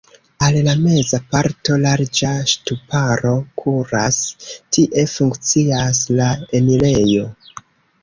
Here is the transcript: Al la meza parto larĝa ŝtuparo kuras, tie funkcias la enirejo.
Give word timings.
Al 0.45 0.55
la 0.67 0.73
meza 0.85 1.19
parto 1.35 1.77
larĝa 1.83 2.31
ŝtuparo 2.53 3.35
kuras, 3.63 4.19
tie 4.57 5.07
funkcias 5.15 6.05
la 6.19 6.35
enirejo. 6.63 7.33